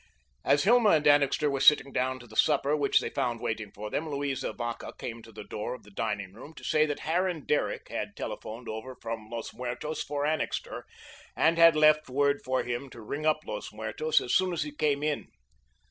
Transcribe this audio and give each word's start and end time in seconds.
As 0.43 0.63
Hilma 0.63 0.89
and 0.89 1.05
Annixter 1.05 1.47
were 1.51 1.59
sitting 1.59 1.93
down 1.93 2.17
to 2.17 2.25
the 2.25 2.35
supper 2.35 2.75
which 2.75 2.99
they 3.01 3.11
found 3.11 3.39
waiting 3.39 3.71
for 3.71 3.91
them, 3.91 4.09
Louisa 4.09 4.51
Vacca 4.51 4.93
came 4.97 5.21
to 5.21 5.31
the 5.31 5.43
door 5.43 5.75
of 5.75 5.83
the 5.83 5.91
dining 5.91 6.33
room 6.33 6.55
to 6.55 6.63
say 6.63 6.87
that 6.87 7.01
Harran 7.01 7.45
Derrick 7.45 7.89
had 7.89 8.15
telephoned 8.15 8.67
over 8.67 8.95
from 8.95 9.29
Los 9.29 9.53
Muertos 9.53 10.01
for 10.01 10.25
Annixter, 10.25 10.87
and 11.35 11.59
had 11.59 11.75
left 11.75 12.09
word 12.09 12.41
for 12.43 12.63
him 12.63 12.89
to 12.89 12.99
ring 12.99 13.27
up 13.27 13.41
Los 13.45 13.71
Muertos 13.71 14.19
as 14.21 14.33
soon 14.33 14.53
as 14.53 14.63
he 14.63 14.71
came 14.71 15.03
in. 15.03 15.27